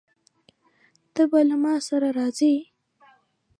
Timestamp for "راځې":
2.17-2.55